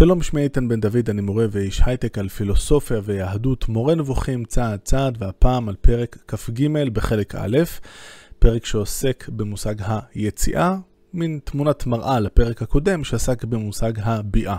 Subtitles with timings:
[0.00, 4.80] שלום, שמי איתן בן דוד, אני מורה ואיש הייטק על פילוסופיה ויהדות, מורה נבוכים צעד
[4.84, 7.58] צעד, והפעם על פרק כ"ג בחלק א',
[8.38, 9.74] פרק שעוסק במושג
[10.14, 10.76] היציאה,
[11.14, 14.56] מין תמונת מראה לפרק הקודם שעסק במושג הביאה.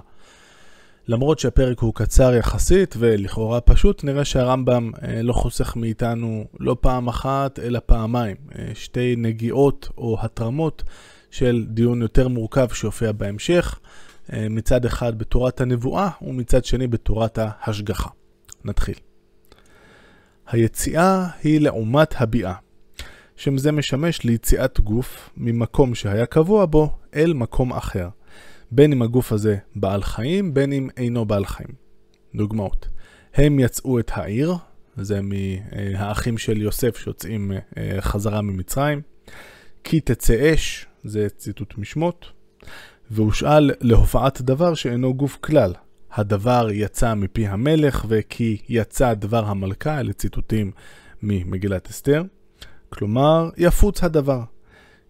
[1.08, 7.08] למרות שהפרק הוא קצר יחסית ולכאורה פשוט, נראה שהרמב"ם אה, לא חוסך מאיתנו לא פעם
[7.08, 8.35] אחת, אלא פעמיים.
[8.60, 10.83] אה, שתי נגיעות או התרמות
[11.31, 13.79] של דיון יותר מורכב שיופיע בהמשך.
[14.34, 18.09] אה, מצד אחד בתורת הנבואה ומצד שני בתורת ההשגחה.
[18.66, 18.95] נתחיל.
[20.48, 22.53] היציאה היא לעומת הביאה.
[23.36, 28.09] שם זה משמש ליציאת גוף ממקום שהיה קבוע בו אל מקום אחר,
[28.72, 31.70] בין אם הגוף הזה בעל חיים, בין אם אינו בעל חיים.
[32.36, 32.88] דוגמאות,
[33.34, 34.55] הם יצאו את העיר,
[34.98, 39.02] זה מהאחים של יוסף שיוצאים אה, חזרה ממצרים,
[39.84, 42.25] כי תצא אש, זה ציטוט משמות,
[43.13, 45.73] והושאל להופעת דבר שאינו גוף כלל.
[46.13, 50.72] הדבר יצא מפי המלך, וכי יצא דבר המלכה, אלה ציטוטים
[51.23, 52.23] ממגילת אסתר.
[52.89, 54.41] כלומר, יפוץ הדבר.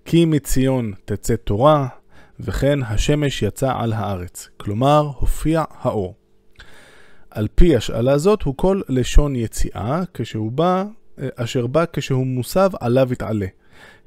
[0.06, 1.88] כי מציון תצא תורה,
[2.40, 4.50] וכן השמש יצא על הארץ.
[4.58, 6.16] כלומר, הופיע האור.
[7.30, 10.86] על פי השאלה זאת הוא כל לשון יציאה, כשהוא בא,
[11.36, 13.48] אשר בא כשהוא מוסב עליו יתעלה.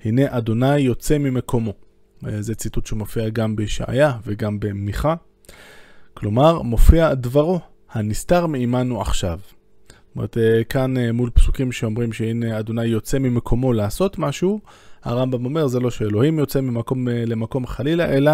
[0.04, 1.83] הנה אדוני יוצא ממקומו.
[2.40, 5.14] זה ציטוט שמופיע גם בישעיה וגם במיכה.
[6.14, 7.60] כלומר, מופיע דברו,
[7.92, 9.38] הנסתר מעמנו עכשיו.
[9.88, 14.60] זאת אומרת, אה, כאן אה, מול פסוקים שאומרים שהנה אדוני יוצא ממקומו לעשות משהו,
[15.02, 18.32] הרמב"ם אומר זה לא שאלוהים יוצא ממקום אה, למקום חלילה, אלא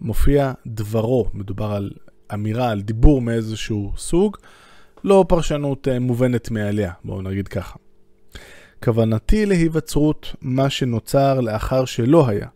[0.00, 1.30] מופיע דברו.
[1.34, 1.90] מדובר על
[2.34, 4.36] אמירה, על דיבור מאיזשהו סוג,
[5.04, 7.76] לא פרשנות מובנת מאליה, בואו נגיד ככה.
[8.84, 12.48] כוונתי להיווצרות מה שנוצר לאחר שלא היה,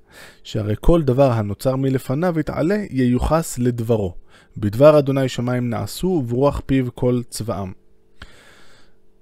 [0.43, 4.15] שהרי כל דבר הנוצר מלפניו יתעלה ייוחס לדברו.
[4.57, 7.73] בדבר אדוני שמיים נעשו וברוח פיו כל צבאם.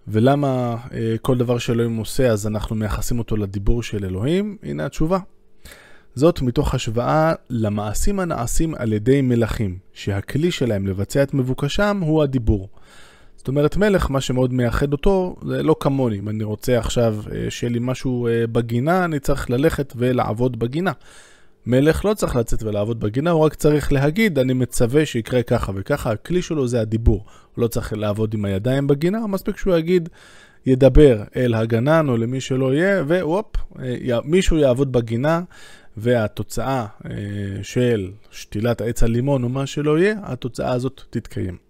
[0.08, 4.56] ולמה אה, כל דבר שאלוהים עושה אז אנחנו מייחסים אותו לדיבור של אלוהים?
[4.62, 5.18] הנה התשובה.
[6.14, 12.68] זאת מתוך השוואה למעשים הנעשים על ידי מלכים, שהכלי שלהם לבצע את מבוקשם הוא הדיבור.
[13.46, 16.18] זאת אומרת, מלך, מה שמאוד מייחד אותו, זה לא כמוני.
[16.18, 20.92] אם אני רוצה עכשיו אה, שיהיה לי משהו אה, בגינה, אני צריך ללכת ולעבוד בגינה.
[21.66, 26.10] מלך לא צריך לצאת ולעבוד בגינה, הוא רק צריך להגיד, אני מצווה שיקרה ככה וככה,
[26.10, 27.24] הכלי שלו זה הדיבור.
[27.54, 30.08] הוא לא צריך לעבוד עם הידיים בגינה, מספיק שהוא יגיד,
[30.66, 35.40] ידבר אל הגנן או למי שלא יהיה, והופ, אה, מישהו יעבוד בגינה,
[35.96, 36.86] והתוצאה
[37.62, 41.65] של שתילת עץ הלימון או מה שלא יהיה, התוצאה הזאת תתקיים.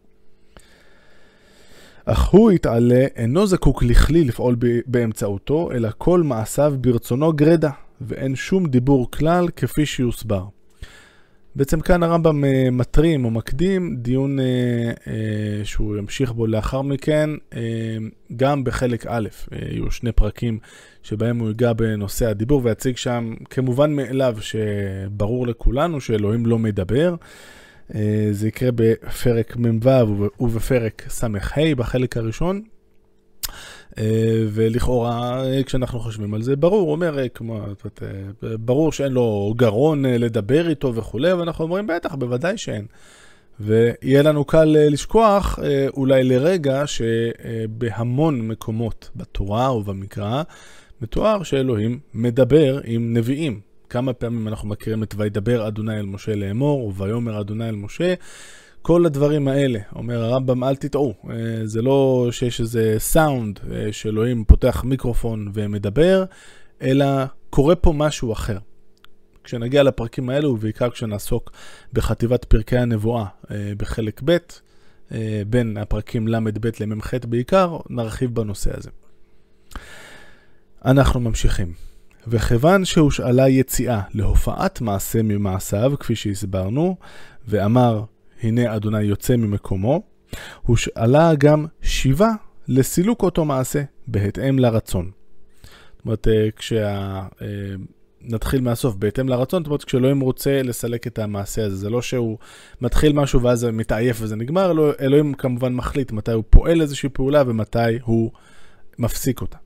[2.08, 4.56] אך הוא יתעלה אינו זקוק לכלי לפעול
[4.86, 10.44] באמצעותו, אלא כל מעשיו ברצונו גרדה, ואין שום דיבור כלל כפי שיוסבר.
[11.56, 14.44] בעצם כאן הרמב"ם אה, מטרים או מקדים דיון אה,
[15.06, 17.60] אה, שהוא ימשיך בו לאחר מכן, אה,
[18.36, 20.58] גם בחלק א', אה, יהיו שני פרקים
[21.02, 27.10] שבהם הוא ייגע בנושא הדיבור ויציג שם כמובן מאליו שברור לכולנו שאלוהים לא מדבר.
[27.10, 27.16] אה,
[28.30, 31.26] זה יקרה בפרק מ"ו ובפרק ס"ה
[31.76, 32.62] בחלק הראשון.
[33.98, 37.60] אה, ולכאורה, כשאנחנו חושבים על זה, ברור, הוא אומר, אה, כמו,
[38.42, 42.86] ברור שאין לו גרון לדבר איתו וכולי, ואנחנו אומרים, בטח, בוודאי שאין.
[43.60, 45.58] ויהיה לנו קל לשכוח
[45.96, 50.42] אולי לרגע שבהמון מקומות בתורה ובמקרא
[51.00, 53.60] מתואר שאלוהים מדבר עם נביאים.
[53.90, 58.14] כמה פעמים אנחנו מכירים את וידבר אדוני אל משה לאמור, ויאמר אדוני אל משה.
[58.86, 64.44] כל הדברים האלה, אומר הרמב"ם, אל תטעו, אה, זה לא שיש איזה סאונד אה, שאלוהים
[64.44, 66.24] פותח מיקרופון ומדבר,
[66.82, 67.06] אלא
[67.50, 68.58] קורה פה משהו אחר.
[69.44, 71.52] כשנגיע לפרקים האלו, ובעיקר כשנעסוק
[71.92, 74.36] בחטיבת פרקי הנבואה אה, בחלק ב',
[75.46, 78.90] בין הפרקים ל"ב למ"ח בעיקר, נרחיב בנושא הזה.
[80.84, 81.72] אנחנו ממשיכים.
[82.26, 86.96] וכיוון שהושאלה יציאה להופעת מעשה ממעשיו, כפי שהסברנו,
[87.48, 88.04] ואמר,
[88.42, 90.02] הנה אדוני יוצא ממקומו,
[90.62, 92.30] הושאלה גם שיבה
[92.68, 95.10] לסילוק אותו מעשה, בהתאם לרצון.
[95.96, 97.22] זאת אומרת, אה, כשה...
[97.42, 97.46] אה,
[98.28, 102.38] נתחיל מהסוף, בהתאם לרצון, זאת אומרת, כשאלוהים רוצה לסלק את המעשה הזה, זה לא שהוא
[102.80, 107.98] מתחיל משהו ואז מתעייף וזה נגמר, אלוהים כמובן מחליט מתי הוא פועל איזושהי פעולה ומתי
[108.02, 108.30] הוא
[108.98, 109.56] מפסיק אותה.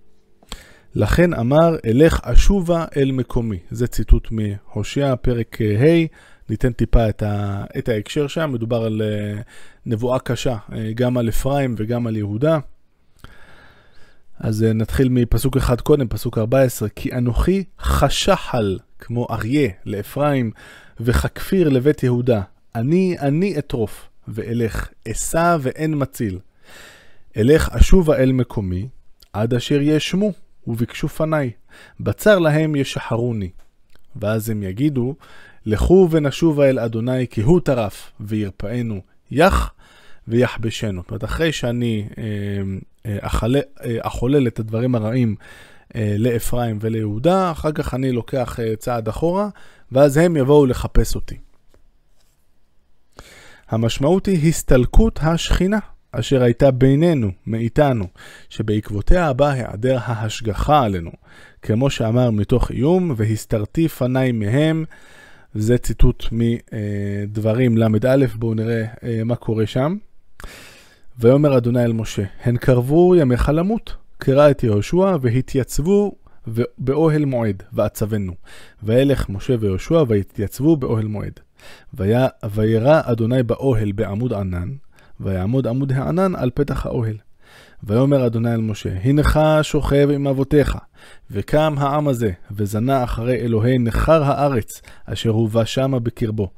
[0.95, 3.59] לכן אמר, אלך אשובה אל מקומי.
[3.71, 6.07] זה ציטוט מהושע, פרק ה',
[6.49, 9.43] ניתן טיפה את, ה, את ההקשר שם, מדובר על uh,
[9.87, 12.59] נבואה קשה, uh, גם על אפרים וגם על יהודה.
[14.39, 20.51] אז נתחיל מפסוק אחד קודם, פסוק 14, כי אנוכי חשחל כמו אריה לאפרים,
[21.01, 22.43] וככפיר לבית יהודה.
[22.75, 26.39] אני, אני אטרוף, ואלך אשא ואין מציל.
[27.37, 28.89] אלך אשובה אל מקומי,
[29.33, 30.33] עד אשר ישמו,
[30.67, 31.51] וביקשו פניי.
[32.01, 33.51] בצר להם ישחרוני.
[34.17, 35.15] ואז הם יגידו,
[35.67, 39.73] לכו ונשובה אל אדוני, כי הוא טרף, וירפאנו יח
[40.29, 41.03] ויחבשנו.
[41.03, 42.25] זאת אומרת, אחרי שאני אה,
[43.07, 45.37] אה, אחולל את הדברים הרעים
[45.95, 49.49] לאפרים וליהודה, אחר כך אני לוקח צעד אחורה,
[49.93, 51.37] ואז הם יבואו לחפש אותי.
[53.69, 55.79] המשמעות היא הסתלקות השכינה,
[56.13, 58.07] אשר הייתה בינינו, מאיתנו,
[58.49, 61.11] שבעקבותיה בא היעדר ההשגחה עלינו,
[61.63, 64.85] כמו שאמר מתוך איום, והסתרתי פניי מהם,
[65.55, 68.85] זה ציטוט מדברים ל"א, בואו נראה
[69.25, 69.97] מה קורה שם.
[71.19, 76.13] ויאמר אדוני אל משה, הן קרבו ימיך למות, קרא את יהושע והתייצבו
[76.79, 78.33] באוהל מועד, ועצבנו.
[78.83, 81.41] וילך משה ויהושע והתייצבו באוהל מועד.
[82.55, 84.69] וירא אדוני באוהל בעמוד ענן,
[85.21, 87.17] ויעמוד עמוד הענן על פתח האוהל.
[87.85, 90.79] ויאמר אדוני אל משה, הנך שוכב עם אבותיך,
[91.31, 96.51] וקם העם הזה, וזנה אחרי אלוהי נכר הארץ, אשר הובא שמה בקרבו.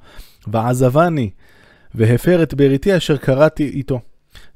[0.47, 1.31] ועזבני,
[1.95, 4.01] והפר את בריתי אשר קראתי איתו.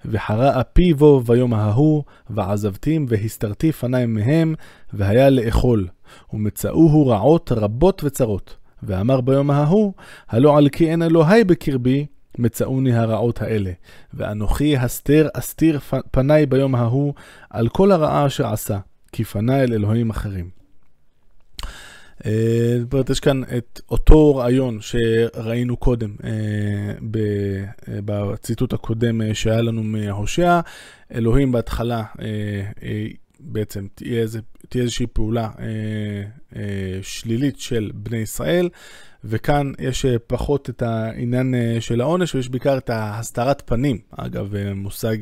[0.04, 4.54] וחרה אפי בו ביום ההוא, ועזבתים והסתרתי פניי מהם,
[4.92, 5.88] והיה לאכול.
[6.32, 8.56] ומצאוהו רעות רבות וצרות.
[8.82, 9.92] ואמר ביום ההוא,
[10.28, 12.06] הלא על כי אין אלוהי בקרבי,
[12.38, 13.72] מצאוני הרעות האלה.
[14.14, 15.80] ואנוכי הסתר אסתיר
[16.10, 17.14] פניי ביום ההוא
[17.50, 18.78] על כל הרעה אשר עשה,
[19.12, 20.56] כי פניי אל אלוהים אחרים.
[22.26, 26.30] אה, זאת אומרת, יש כאן את אותו רעיון שראינו קודם אה,
[26.90, 30.60] אה, בציטוט הקודם שהיה לנו מהושע.
[31.14, 32.02] אלוהים בהתחלה
[33.40, 35.50] בעצם תהיה, איזה, תהיה איזושהי פעולה
[37.02, 38.68] שלילית של בני ישראל,
[39.24, 45.16] וכאן יש פחות את העניין של העונש, ויש בעיקר את הסתרת פנים, אגב, מושג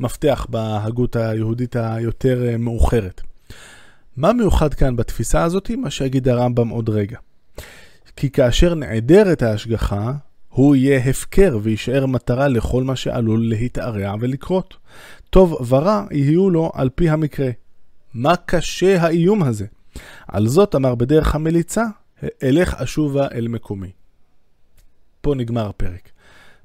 [0.00, 3.20] מפתח בהגות היהודית היותר מאוחרת.
[4.16, 5.70] מה מיוחד כאן בתפיסה הזאת?
[5.70, 7.18] מה שיגיד הרמב"ם עוד רגע.
[8.16, 10.12] כי כאשר נעדרת ההשגחה,
[10.48, 14.76] הוא יהיה הפקר ויישאר מטרה לכל מה שעלול להתערע ולקרות.
[15.30, 17.50] טוב ורע יהיו לו על פי המקרה.
[18.14, 19.66] מה קשה האיום הזה?
[20.28, 21.84] על זאת אמר בדרך המליצה,
[22.42, 23.90] אלך אשובה אל מקומי.
[25.20, 26.10] פה נגמר הפרק.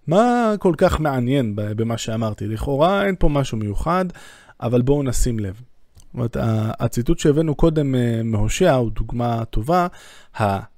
[0.08, 2.48] מה כל כך מעניין במה שאמרתי?
[2.48, 4.06] לכאורה אין פה משהו מיוחד,
[4.62, 5.62] אבל בואו נשים לב.
[6.10, 6.38] זאת אומרת,
[6.80, 9.88] הציטוט שהבאנו קודם אה, מהושע הוא דוגמה טובה.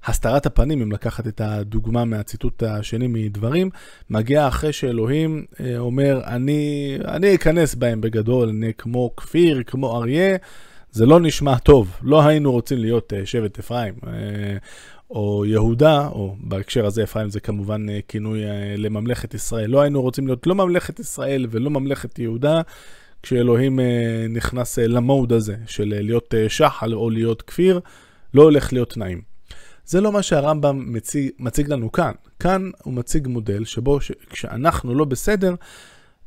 [0.04, 3.70] הסתרת הפנים, אם לקחת את הדוגמה מהציטוט השני מדברים,
[4.10, 10.36] מגיע אחרי שאלוהים אה, אומר, אני, אני אכנס בהם בגדול, אני כמו כפיר, כמו אריה.
[10.90, 13.94] זה לא נשמע טוב, לא היינו רוצים להיות אה, שבט אפרים.
[15.10, 18.40] או יהודה, או בהקשר הזה אפרים זה כמובן כינוי
[18.76, 22.60] לממלכת ישראל, לא היינו רוצים להיות לא ממלכת ישראל ולא ממלכת יהודה,
[23.22, 27.80] כשאלוהים אה, נכנס אה, למוד הזה של אה, להיות שחל או להיות כפיר,
[28.34, 29.22] לא הולך להיות נעים.
[29.86, 32.12] זה לא מה שהרמב"ם מציג, מציג לנו כאן.
[32.40, 35.54] כאן הוא מציג מודל שבו ש, כשאנחנו לא בסדר,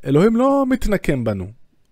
[0.06, 1.48] אלוהים לא מתנקם בנו.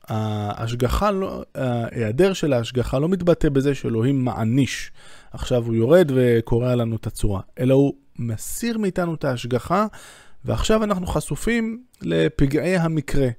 [0.08, 4.92] ההשגחה, לא, ההיעדר של ההשגחה לא מתבטא בזה שאלוהים מעניש.
[5.32, 9.88] עכשיו הוא יורד וקורע לנו את הצורה, אלא הוא מסיר מאיתנו את ההשגחה,
[10.46, 13.30] ועכשיו אנחנו חשופים לפגעי המקרה.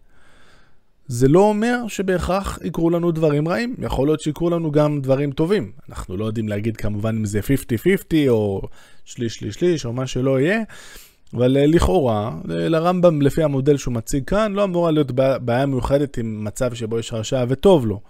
[1.06, 5.72] זה לא אומר שבהכרח יקרו לנו דברים רעים, יכול להיות שיקרו לנו גם דברים טובים.
[5.88, 7.42] אנחנו לא יודעים להגיד כמובן אם זה 50-50
[8.28, 8.62] או
[9.04, 10.62] שליש שליש שליש או מה שלא יהיה,
[11.34, 16.18] אבל אה, לכאורה, אה, לרמב"ם לפי המודל שהוא מציג כאן, לא אמורה להיות בעיה מיוחדת
[16.18, 18.00] עם מצב שבו יש הרשעה וטוב לו.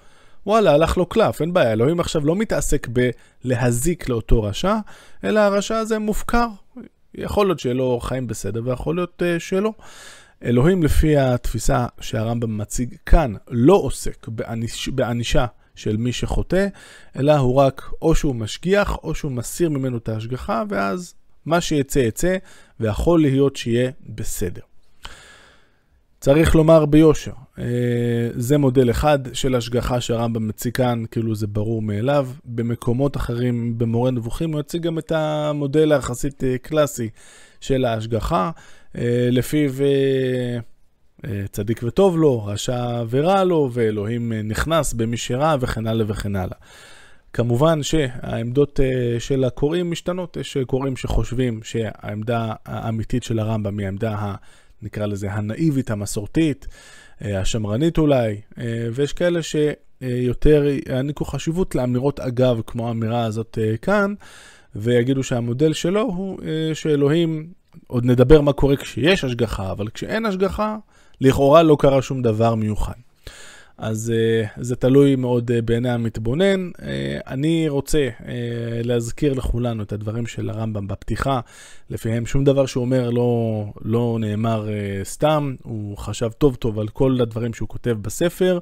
[0.46, 2.88] וואלה, הלך לו קלף, אין בעיה, אלוהים עכשיו לא מתעסק
[3.44, 4.76] בלהזיק לאותו רשע,
[5.24, 6.46] אלא הרשע הזה מופקר.
[7.14, 9.72] יכול להיות לו חיים בסדר ויכול להיות uh, שלא.
[10.44, 16.66] אלוהים לפי התפיסה שהרמב"ם מציג כאן לא עוסק בעניש, בענישה של מי שחוטא,
[17.18, 21.14] אלא הוא רק או שהוא משגיח או שהוא מסיר ממנו את ההשגחה, ואז
[21.46, 22.36] מה שיצא יצא,
[22.80, 24.60] ויכול להיות שיהיה בסדר.
[26.20, 27.64] צריך לומר ביושר, אה,
[28.34, 32.28] זה מודל אחד של השגחה שהרמב"ם מציג כאן, כאילו זה ברור מאליו.
[32.44, 37.08] במקומות אחרים, במורה נבוכים, הוא יציג גם את המודל היחסית אה, קלאסי
[37.60, 38.50] של ההשגחה.
[38.98, 40.58] אה, לפיו אה,
[41.24, 46.56] אה, צדיק וטוב לו, רשע ורע לו, ואלוהים נכנס במי שרע וכן הלאה וכן הלאה.
[47.32, 48.80] כמובן שהעמדות
[49.18, 54.34] של הקוראים משתנות, יש קוראים שחושבים שהעמדה האמיתית של הרמב"ם היא העמדה,
[54.82, 56.66] נקרא לזה, הנאיבית, המסורתית,
[57.20, 58.40] השמרנית אולי,
[58.92, 64.14] ויש כאלה שיותר יעניקו חשיבות לאמירות אגב, כמו האמירה הזאת כאן,
[64.76, 66.38] ויגידו שהמודל שלו הוא
[66.74, 67.52] שאלוהים
[67.86, 70.76] עוד נדבר מה קורה כשיש השגחה, אבל כשאין השגחה,
[71.20, 72.94] לכאורה לא קרה שום דבר מיוחד.
[73.78, 76.70] אז uh, זה תלוי מאוד uh, בעיני המתבונן.
[76.76, 76.80] Uh,
[77.26, 78.08] אני רוצה
[78.84, 81.40] להזכיר לכולנו את הדברים של הרמב"ם בפתיחה,
[81.90, 84.68] לפיהם שום דבר שהוא אומר לא, לא נאמר
[85.04, 88.58] סתם, הוא חשב טוב טוב על כל הדברים שהוא כותב בספר,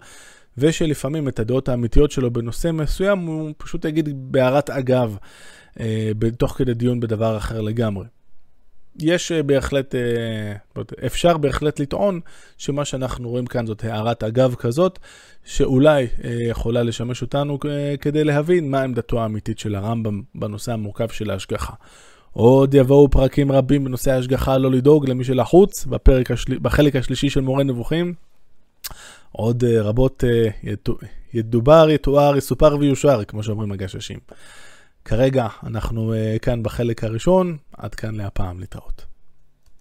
[0.59, 5.16] ושלפעמים את הדעות האמיתיות שלו בנושא מסוים הוא פשוט יגיד בהערת אגב,
[6.38, 8.04] תוך כדי דיון בדבר אחר לגמרי.
[9.00, 12.20] יש אה, בהחלט, אה, אפשר בהחלט לטעון
[12.58, 14.99] שמה שאנחנו רואים כאן זאת הערת אגב כזאת,
[15.44, 17.58] שאולי אה, יכולה לשמש אותנו
[18.00, 21.72] כדי להבין מה עמדתו האמיתית של הרמב"ם בנושא המורכב של ההשגחה.
[22.32, 26.58] עוד יבואו פרקים רבים בנושא ההשגחה לא לדאוג למי שלחוץ, בפרק השל...
[26.58, 28.14] בחלק השלישי של מורה נבוכים.
[29.32, 30.25] עוד רבות
[31.34, 34.18] ידובר, יתואר, יסופר ויושר, כמו שאומרים הגששים.
[35.04, 39.12] כרגע אנחנו כאן בחלק הראשון, עד כאן להפעם להתראות.